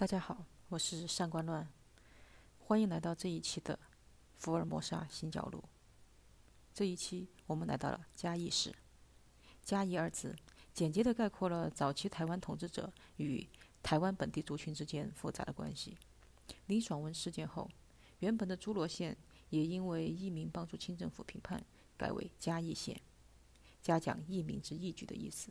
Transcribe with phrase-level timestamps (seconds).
[0.00, 1.68] 大家好，我是上官乱，
[2.58, 3.78] 欢迎来到这一期的
[4.34, 5.62] 福尔摩沙新角落。
[6.72, 8.74] 这一期我们来到了嘉义市。
[9.62, 10.34] 嘉义二字
[10.72, 13.46] 简洁地概括了早期台湾统治者与
[13.82, 15.98] 台湾本地族群之间复杂的关系。
[16.68, 17.68] 林爽文事件后，
[18.20, 19.14] 原本的诸罗县
[19.50, 21.62] 也因为义民帮助清政府平叛，
[21.98, 22.98] 改为嘉义县。
[23.82, 25.50] 嘉奖义民之义举的意思。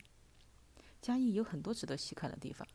[0.99, 2.67] 嘉义有很多值得细看的地方。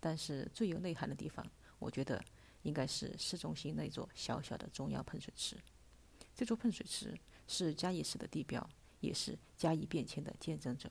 [0.00, 1.46] 但是最有内涵的地方，
[1.78, 2.24] 我觉得
[2.62, 5.56] 应该是市中心那座小小的中央喷水池。
[6.34, 7.14] 这座喷水池
[7.46, 8.66] 是嘉义市的地标，
[9.00, 10.90] 也是嘉义变迁的见证者。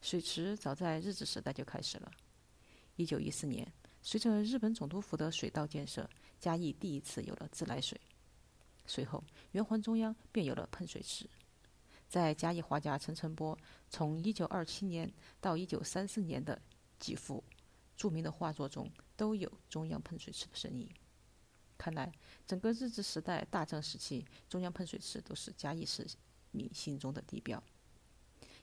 [0.00, 2.10] 水池早在日治时代就开始了。
[2.96, 3.72] 一九一四年，
[4.02, 6.08] 随着日本总督府的水道建设，
[6.40, 8.00] 嘉义第一次有了自来水。
[8.84, 9.22] 随后，
[9.52, 11.30] 圆环中央便有了喷水池。
[12.08, 13.56] 在嘉义画家陈澄波
[13.88, 15.10] 从一九二七年
[15.40, 16.60] 到一九三四年的
[16.98, 17.42] 几幅。
[17.96, 20.88] 著名的画作中都有中央喷水池的身影。
[21.78, 22.12] 看来，
[22.46, 26.06] 整个日治时代大正时期，中央喷水池都是嘉义市
[26.52, 27.60] 民心中的地标。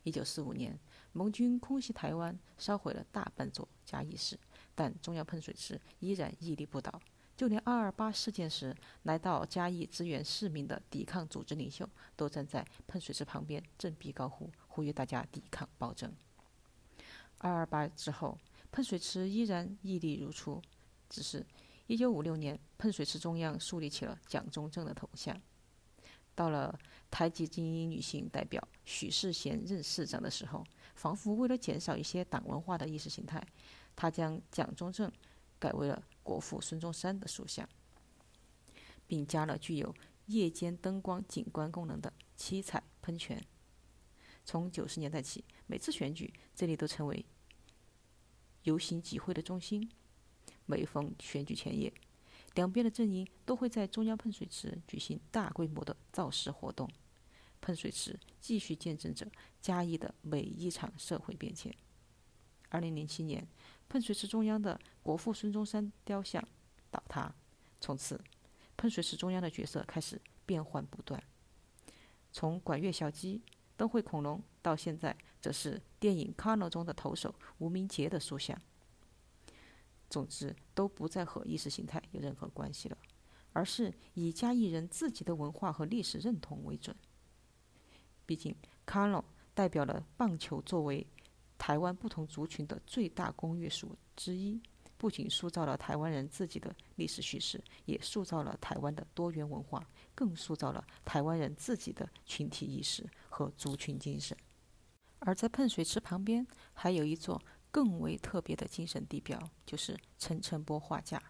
[0.04, 0.80] 一九四五年，
[1.12, 4.40] 盟军空袭台湾，烧毁了大半座嘉义市，
[4.74, 7.02] 但中央喷水池依然屹立不倒。
[7.36, 16.16] 就连二二八事件时来到嘉义支援市民的抵抗组织领袖，都站在喷水池旁边振臂高呼，呼吁大家抵抗暴政。
[17.40, 18.38] 二二八之后。
[18.72, 20.62] 喷水池依然屹立如初，
[21.10, 21.46] 只是
[21.88, 25.40] 1956年，喷水池中央树立起了蒋中正的头像。
[26.36, 26.78] 到了
[27.12, 30.64] 台籍精英女性代表许世贤任市长的时候，
[30.96, 33.46] 仿佛为了减少一些党文化的意识形态，
[33.96, 35.12] 他将蒋中正
[35.58, 37.68] 改为了国父孙中山的塑像，
[39.06, 39.94] 并加了具有
[40.28, 43.44] 夜间灯光景观功能的七彩喷泉。
[44.46, 47.26] 从九十年代起，每次选举，这里都成为。
[48.64, 49.90] 游行集会的中心，
[50.66, 51.92] 每逢选举前夜，
[52.56, 56.90] 两边的阵营都会在中央喷水池举行大规模的造势活动。
[57.62, 59.28] 喷水池继续见证着
[59.62, 61.74] 嘉义的每一场社会变迁。
[62.70, 63.48] 二零零七年，
[63.88, 66.42] 喷水池中央的国父孙中山雕像
[66.90, 67.34] 倒塌，
[67.82, 68.20] 从此，
[68.78, 71.22] 喷水池中央的角色开始变换不断，
[72.32, 73.42] 从管乐小鸡。
[73.76, 78.60] 灯会恐龙到现在，则是电影《Kano》中的投手吴明杰的塑像。
[80.10, 82.98] 总之，都不再和意识形态有任何关系了，
[83.54, 86.96] 而是以嘉义人自己的文化和历史认同为准。
[88.26, 88.56] 毕竟，
[88.92, 89.22] 《Kano》
[89.54, 91.06] 代表了棒球作为
[91.58, 94.62] 台湾不同族群的最大公约数之一。
[94.98, 104.38] 不仅塑造了台湾人自己的历史叙事，也塑造了台湾的多元文化，更塑造了台湾人自己的群体意识和族群精神。
[105.20, 107.42] 而在喷水池旁边，还有一座
[107.72, 111.22] 更为特别的精神地标，就是陈澄波画架。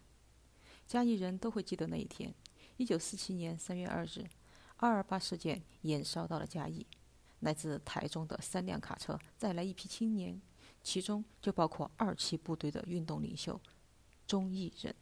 [0.85, 2.33] 嘉义人都会记得那一天：
[2.77, 4.25] 一九四七年三月二日，
[4.77, 6.85] 二二八事件延烧到了嘉义，
[7.39, 10.41] 来自台中的三辆卡车载来一批青年。
[10.81, 13.59] 其中就包括二七部队的运动领袖
[14.25, 14.95] 钟义仁，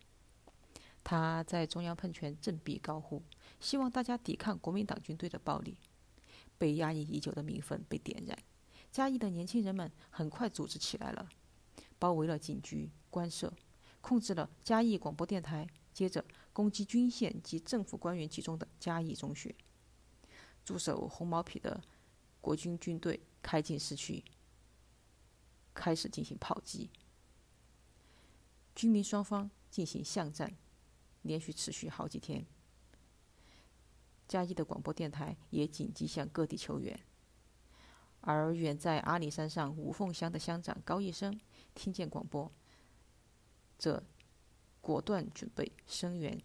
[1.03, 3.21] 他在中央喷泉振臂高呼，
[3.59, 5.77] 希望大家抵抗国民党军队的暴力。
[6.57, 8.35] 被压抑已久的民愤被点燃，
[8.97, 11.29] 嘉义的年轻人们很快组织起来了，
[11.99, 13.53] 包围了警局、官舍，
[14.01, 19.53] 控制了嘉义广播电台，接着攻击军线及政府官员集中的嘉义中学。
[20.65, 21.79] 驻守红毛埤的
[22.41, 24.23] 国军军队开进市区。
[25.75, 26.89] 开始进行炮击，
[28.73, 30.57] 军民双方进行巷战，
[31.21, 32.43] 连续持续好几天。
[34.27, 36.99] 嘉义的广播电台也紧急向各地求援，
[38.21, 41.39] 而远在阿里山上五凤乡的乡长高义生
[41.73, 42.51] 听见广播，
[43.77, 44.03] 则
[44.81, 46.37] 果断准备声援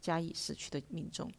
[0.00, 1.32] 嘉义市区的民众，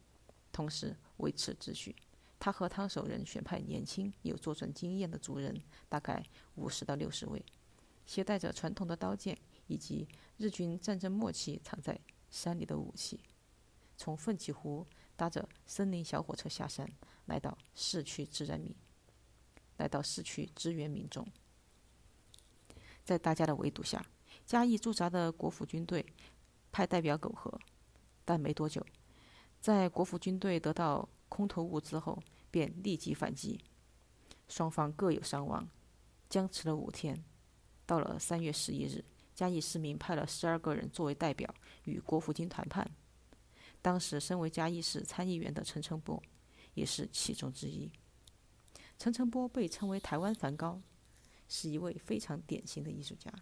[0.50, 1.94] 同时维持秩序。
[2.38, 6.24] 他和汤守仁选派年轻有作战经验的族人，大概
[6.56, 7.44] 五十到六十位，
[8.04, 9.38] 携带着传统的刀剑
[9.68, 11.96] 以及日军战争末期藏在
[12.30, 13.20] 山里的武器，
[13.96, 14.84] 从奋起湖
[15.14, 16.90] 搭着森林小火车下山，
[17.26, 18.74] 来到市区自然民，
[19.82, 21.26] 来到市区支援民众。
[23.02, 24.06] 在大家的围堵下，
[24.46, 26.06] 嘉义驻扎的国府军队
[26.70, 27.52] 派代表苟合，
[28.24, 28.86] 但没多久，
[29.60, 33.58] 在国府军队得到空投物资后，便立即反击，
[34.46, 35.68] 双方各有伤亡，
[36.28, 37.20] 僵持了五天。
[37.84, 39.04] 到了三月十一日，
[39.34, 41.52] 嘉义市民派了十二个人作为代表
[41.86, 42.88] 与国府军谈判。
[43.82, 46.22] 当时身为嘉义市参议员的陈澄波
[46.74, 47.90] 也是其中之一。
[48.98, 50.80] 陈澄波被称为台湾梵高，
[51.48, 53.32] 是一位非常典型的艺术家。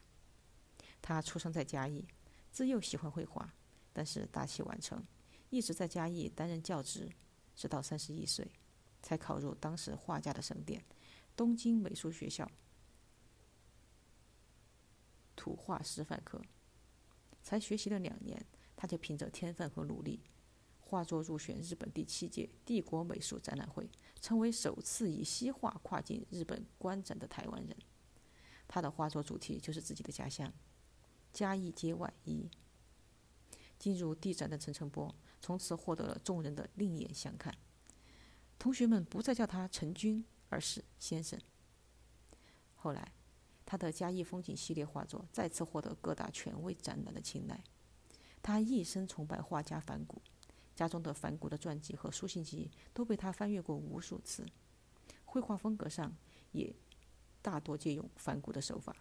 [1.02, 2.06] 他出生在嘉义，
[2.50, 3.54] 自幼喜欢绘画，
[3.92, 5.04] 但是大器晚成，
[5.50, 7.10] 一直在嘉义担任教职，
[7.54, 8.50] 直到三十一岁，
[9.02, 10.84] 才考入当时画家的圣殿——
[11.36, 12.50] 东京美术学校
[15.36, 16.40] 图画师范科。
[17.42, 18.44] 才学习了两年，
[18.76, 20.20] 他就凭着天分和努力，
[20.90, 23.88] 画作入选日本第七届帝国美术展览会，
[24.20, 27.76] 成为首次以西画跨进日本观展的台湾人。
[28.66, 30.52] 他的画作主题就是自己的家乡——
[31.32, 32.50] 嘉义街外一。
[33.78, 37.54] 进入地展的陈澄波，从此获得了众人的另眼相看。
[38.58, 41.40] 同学们不再叫他陈君，而是先生。
[42.74, 43.12] 后来，
[43.64, 47.62] 他的嘉义风景系列画作再次获得各大权威展览的青睐。
[48.42, 50.20] 他一生崇拜画家梵谷，
[50.80, 54.46] 家中的梵谷的传记和书信集都被他翻阅过无数次。
[55.26, 56.10] 绘画风格上
[56.52, 56.74] 也
[57.42, 58.96] 大多借用梵谷的手法。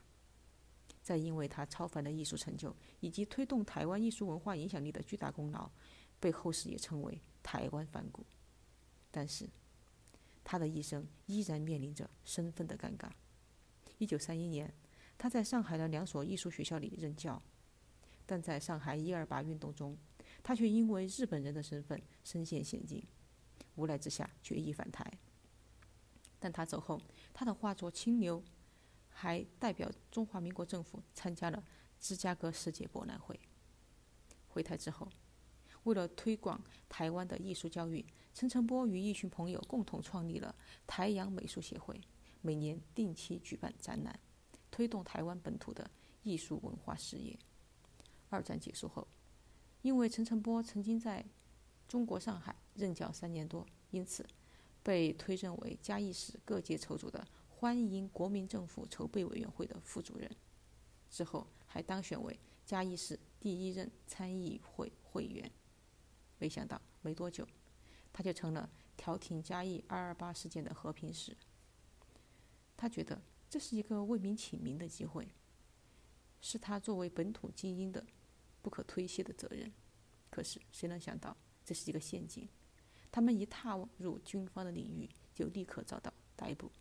[1.02, 5.72] 再因为他超凡的艺术成就以及推动台湾艺术文化影响力的巨大功劳，
[6.20, 8.26] 被后世也称为“台湾梵谷”。
[9.10, 9.50] 但是，
[10.44, 13.10] 他的一生依然面临着身份的尴尬。
[13.98, 14.74] 一九三一年，
[15.18, 17.42] 他在上海的两所艺术学校里任教，
[18.26, 19.98] 但在上海一二八运动中，
[20.44, 23.03] 他却因为日本人的身份身陷险境，
[23.75, 25.12] 无奈之下决意返台。
[26.39, 27.01] 但他走后，
[27.33, 28.41] 他的画作《清流》
[29.09, 31.63] 还代表中华民国政府参加了
[32.00, 33.39] 芝加哥世界博览会。
[34.47, 35.07] 回台之后，
[35.83, 40.56] 为了推广台湾的艺术教育，陈澄波与一群朋友共同创立了
[40.88, 42.00] 台阳美术协会。
[42.42, 44.18] 每年定期举办展览，
[44.71, 45.92] 推动台湾本土的
[46.24, 47.38] 艺术文化事业。
[48.30, 49.06] 二战结束后，
[49.81, 51.26] 因为陈澄波曾经在
[51.88, 54.26] 中国上海任教三年多，因此
[54.84, 60.30] 被推任为嘉义市各界筹组的欢迎国民政府筹备委员会的副主任。
[61.10, 65.50] 之后还当选为嘉义市第一任参议会会员。
[66.38, 67.48] 没想到没多久，
[68.14, 71.36] 他就成了调停嘉义二二八事件的和平使。
[72.78, 75.28] 他觉得这是一个为民请命的机会，
[76.40, 78.06] 是他作为本土精英的
[78.61, 79.71] 不可推卸的责任。
[80.29, 81.35] 可是谁能想到
[81.65, 82.47] 这是一个陷阱？
[83.11, 86.71] 他们一踏入军方的领域，就立刻遭到逮捕，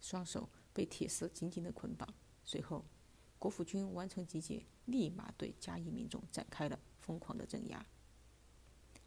[0.00, 2.08] 双手被铁丝紧紧地捆绑。
[2.44, 2.84] 随后，
[3.38, 7.84] 国府军完成集结，立马对嘉义民众展开了疯狂的镇压。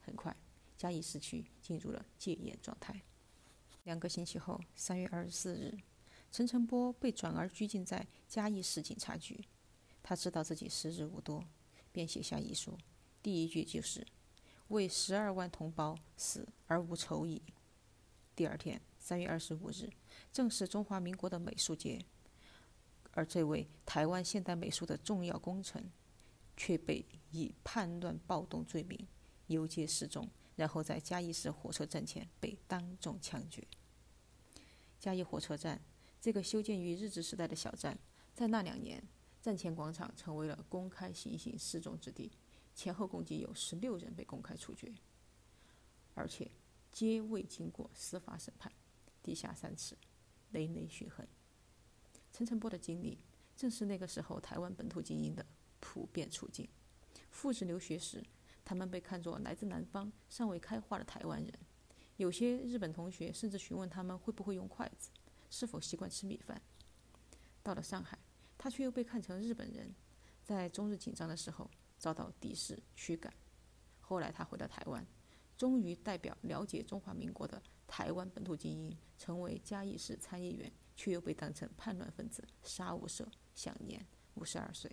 [0.01, 0.35] 很快，
[0.77, 3.01] 嘉义市区进入了戒严状态。
[3.83, 5.77] 两个星期后，三月二十四日。
[6.31, 9.45] 陈澄波被转而拘禁在嘉义市警察局，
[10.03, 11.41] 他知道自己时日无多，
[11.95, 12.77] 便写下遗书，
[13.23, 14.05] 第一句就是
[14.67, 17.41] “为十二万同胞死而无仇矣”。
[18.35, 19.89] 第二天，三月二十五日，
[20.33, 22.03] 正是中华民国的美术节，
[23.11, 25.89] 而这位台湾现代美术的重要功臣，
[26.57, 29.07] 却被以叛乱暴动罪名
[29.47, 33.65] 游街示众，然后在嘉义市火车站前被当众枪决。
[34.99, 35.81] 嘉义火车站。
[36.21, 37.95] 这个修建于日治时代的小站，
[38.33, 38.99] 在那两年，
[39.45, 42.31] 站前广场成为了公开行刑示众之地，
[42.73, 44.91] 前后共计有十六人被公开处决，
[46.15, 46.49] 而且
[46.91, 48.71] 皆未经过司法审判，
[49.21, 49.95] 地下三尺，
[50.49, 51.27] 累累血痕。
[52.33, 53.19] 陈澄波的经历，
[53.55, 55.45] 正是那个时候台湾本土精英的
[55.79, 56.67] 普遍处境。
[57.29, 58.25] 赴日留学时，
[58.63, 61.53] 他们被看作来自南方、尚未开化的台湾人，
[62.17, 65.11] 有些日本同学甚至询问他们会不会用筷子。
[65.51, 66.59] 是否习惯吃米饭？
[67.61, 68.17] 到了上海，
[68.65, 69.93] 他却又被看成日本人，
[70.43, 71.69] 在中日紧张的时候
[71.99, 73.31] 遭到敌视驱赶。
[74.01, 75.05] 后来他回到台湾，
[75.55, 84.03] 终于代表了解中华民国的台湾本土精英，成为嘉义市参议员，却又被当成叛乱分子杀无赦，享年
[84.33, 84.91] 五十二岁。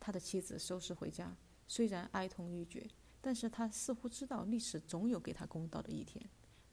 [0.00, 1.36] 他的妻子收拾回家，
[1.68, 2.88] 虽然哀痛欲绝，
[3.20, 6.26] 但是他似乎知道历史总有给他公道的一天。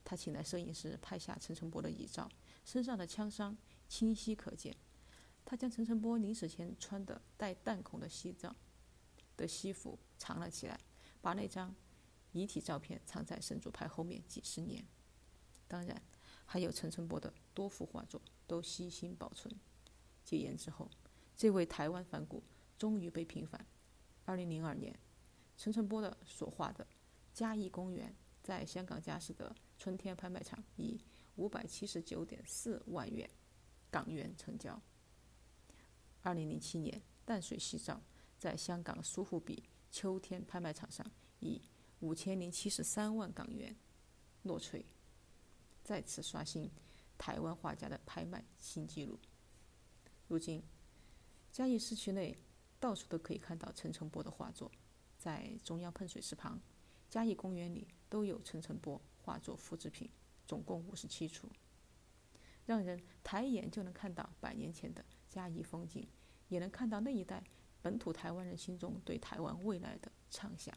[0.05, 2.31] 他请来摄影师拍下陈澄波的遗照。
[2.63, 3.57] 身上的枪伤
[3.89, 4.73] 清晰可见，
[5.49, 8.53] 他将陈澄波临死前穿的带弹孔的西装
[9.37, 10.77] 的西服藏了起来，
[11.21, 11.73] 把那张
[12.33, 14.85] 遗体照片藏在神主牌后面几十年。
[15.65, 16.03] 当然，
[16.45, 19.57] 还有陈澄波的多幅画作都悉心保存。
[20.25, 20.89] 戒严之后，
[21.37, 22.43] 这位台湾梵谷
[22.77, 23.65] 终于被平反。
[24.25, 24.99] 二零零二年，
[25.55, 26.83] 陈澄波的所画的
[27.33, 28.09] 《嘉义公园》
[28.43, 30.99] 在香港佳士得春天拍卖场以
[31.37, 33.29] 五百七十九点四万元
[33.89, 34.81] 港元成交。
[36.27, 38.01] 二零零七年，淡水西照
[38.37, 41.61] 在香港苏富比秋天拍卖场上以
[42.01, 43.73] 五千零七十三万港元
[44.43, 44.85] 落槌，
[45.85, 46.69] 再次刷新
[47.17, 49.17] 台湾画家的拍卖新纪录。
[50.27, 50.61] 如今，
[51.49, 52.37] 嘉义市区内
[52.77, 54.69] 到处都可以看到陈澄波的画作，
[55.17, 56.59] 在中央喷水池旁、
[57.09, 60.09] 嘉义公园里都有陈澄波画作复制品，
[60.45, 61.49] 总共五十七处，
[62.65, 66.05] 让人抬眼就能看到百年前的嘉义风景，
[66.47, 67.43] 也能看到那一代
[67.81, 70.73] 本土台湾人心中对台湾未来的畅想。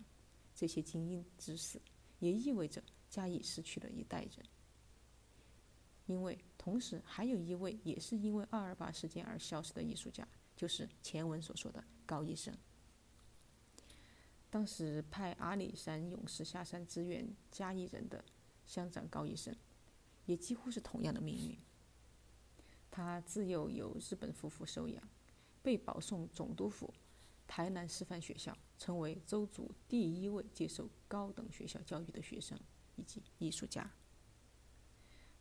[0.54, 1.80] 这些精英之死，
[2.18, 4.46] 也意味着嘉义失去了一代人。
[6.06, 12.52] 因为同时还有一位也是因为二二八事件而消失的艺术家，就是前文所说的高一生。
[14.50, 18.24] 当时派阿里山勇士下山支援嘉义人的
[18.66, 19.54] 乡长高一生，
[20.26, 21.56] 也几乎是同样的命运。
[22.90, 25.08] 他自幼由日本夫妇收养，
[25.62, 26.92] 被保送总督府
[27.46, 32.58] 台南师范学校，成为周族第一位接受高等学校教育的学生
[32.96, 33.90] 以及艺术家。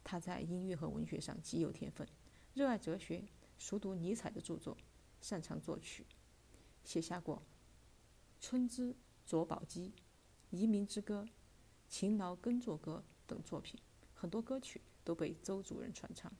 [0.03, 2.07] 他在音乐和文学上极有天分，
[2.53, 3.23] 热爱哲学，
[3.57, 4.75] 熟读尼采的著作，
[5.21, 6.05] 擅长作曲，
[6.83, 7.37] 写下过
[8.39, 8.95] 《春之
[9.25, 9.89] 佐保姬》
[10.49, 11.23] 《移民之歌》
[11.87, 13.79] 《勤劳耕作歌》等作品，
[14.15, 16.31] 很多歌曲都被周族人传唱。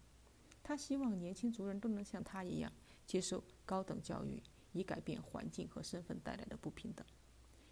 [0.63, 2.71] 他希望年轻族人都能像他一样
[3.10, 4.39] 接受高等教育，
[4.72, 7.04] 以改变环境和身份带来的不平等。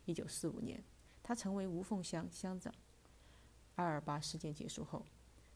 [0.06, 0.84] 一九四五年，
[1.22, 2.74] 他成为吴凤乡乡长。
[3.76, 5.06] 二二八事件结束后，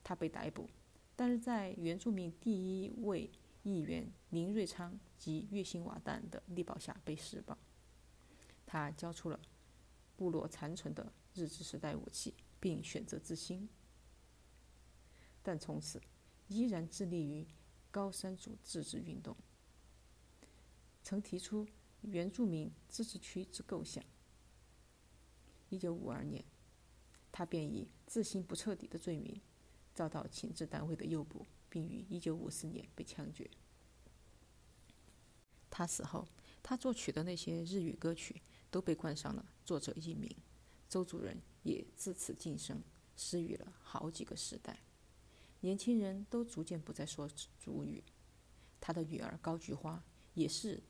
[0.04, 0.70] 他被逮捕，
[1.16, 3.32] 但是在原住民第一位
[3.64, 7.58] 议员林瑞昌及月星瓦旦的力保下被释放。
[8.68, 9.40] 他交出了
[10.16, 13.68] 部落残存的日治时代武器，并选择自新，
[15.42, 16.00] 但从此
[16.50, 17.48] 依然致力于
[17.90, 19.36] 高山族自治运动，
[21.04, 21.68] 曾提出
[22.02, 24.04] 原住民自治区之构想。
[25.70, 26.44] 一九五二年，
[27.32, 29.42] 他便以自新不彻底的罪名。
[29.94, 33.52] 遭到情治单位的诱捕，并于1954年被枪决。
[35.70, 36.26] 他死后，
[36.64, 38.42] 他作曲的那些日语歌曲
[38.72, 40.34] 都被冠上了作者一名，
[40.88, 42.82] 周主任也自此晋升，
[43.18, 44.80] 失语了好几个时代。
[45.60, 47.30] 年轻人都逐渐不再说
[47.60, 48.02] 主语。
[48.80, 50.02] 他的女儿高菊花
[50.36, 50.82] 也是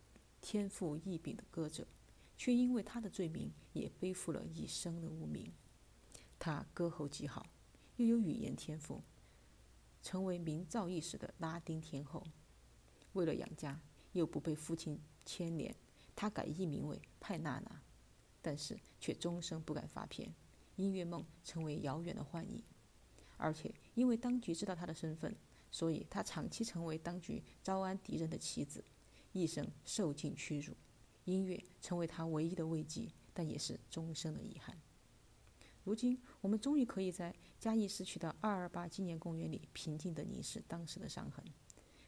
[0.42, 1.88] 天赋异禀的歌者，
[2.36, 5.54] 却因为他的罪名，也背负了一生的污名。
[6.38, 7.46] 他歌喉极好。
[7.98, 9.04] 又有语言天赋，
[10.02, 12.26] 成为名噪一时的拉丁天后。
[13.14, 13.80] 为了养家，
[14.14, 15.76] 又不被父亲牵连，
[16.16, 17.84] 他改艺名为派娜娜，
[18.42, 20.34] 但是却终生不敢发片，
[20.78, 22.64] 音乐梦成为遥远的幻影。
[23.38, 25.36] 而且因为当局知道他的身份，
[25.70, 28.84] 所以他长期成为当局招安敌人的棋子，
[29.32, 30.76] 一生受尽屈辱。
[31.26, 34.82] 音乐成为他唯一的慰藉，但也是终生的遗憾。
[35.84, 41.44] 如今，我们终于可以在嘉义市区的二二八纪念公园里平静地凝视当时的伤痕。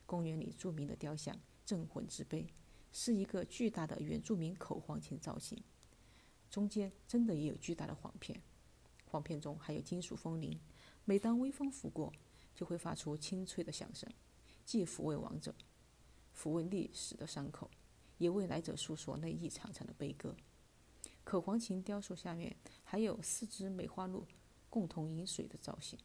[0.06, 2.48] 公园里著名的雕像“镇魂之碑”
[2.92, 5.63] 是一个巨大的原住民口簧琴造型，
[6.50, 8.42] 中间真的也有巨大的簧片，
[9.06, 10.60] 簧片中还有金属风铃，
[11.06, 12.12] 每当微风拂过，
[12.53, 14.12] 就会发出清脆的响声，
[14.65, 15.56] 既抚慰亡者，
[16.36, 17.70] 抚慰历史的伤口，
[18.18, 20.36] 也为来者诉说那一场场的悲歌。
[21.24, 24.28] 可黄琴雕塑下面还有四只梅花鹿
[24.70, 25.98] 共同饮水的造型，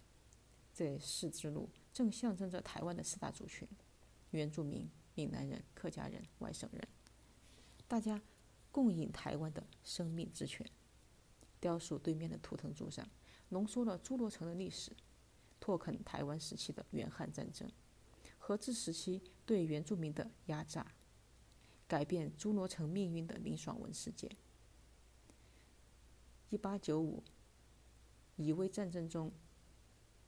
[0.72, 3.66] 这四只鹿正象征着台湾的四大族群：
[4.30, 6.86] 原住民、闽南人、客家人、外省人，
[7.88, 8.22] 大家
[8.70, 10.64] 共饮台湾的生命之泉。
[11.60, 13.08] 雕塑对面的图腾柱上
[13.48, 14.92] 浓缩了朱罗城的历史，
[15.58, 17.68] 拓垦台湾时期的原汉战争，
[18.48, 20.94] 荷治时期对原住民的压榨，
[21.86, 24.34] 改变诸罗城命运的林爽文事件。
[26.48, 27.22] 一八九五，
[28.36, 29.30] 乙未战争中，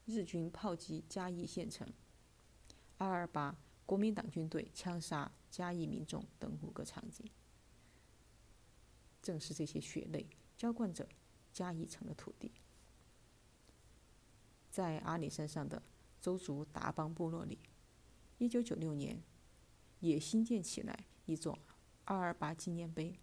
[0.04, 1.88] 日军炮击嘉义县城；
[2.98, 7.26] 二二八，国民党军队枪杀嘉义民众等五个场景，
[9.22, 11.08] 正是这些血泪浇灌着
[11.54, 12.52] 嘉义城的土地。
[14.70, 15.82] 在阿里山上的
[16.20, 17.58] 邹族达邦部落里，
[18.40, 19.22] 一九九六年
[20.00, 21.58] 也新建起来一座
[22.06, 23.20] 二二八纪念碑，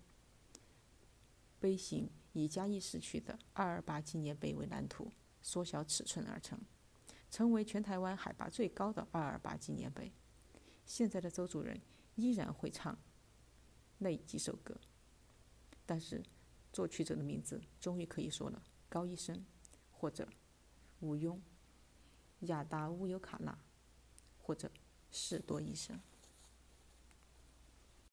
[1.59, 2.09] 碑形。
[2.33, 6.59] 以嘉义市区的二二八纪念碑为蓝图，缩小尺寸而成，
[7.31, 10.13] 成为全台湾海拔最高的二二八纪念碑。
[10.85, 11.81] 现在的周主人
[12.13, 12.95] 依然会唱
[13.97, 14.79] 那几首歌，
[15.83, 16.21] 但是
[16.71, 19.43] 作曲者的名字终于可以说了：高一生，
[19.89, 20.29] 或者
[20.99, 21.39] 吴庸、
[22.41, 23.57] 亚达乌尤卡纳，
[24.37, 24.71] 或者
[25.11, 25.99] 是多医生。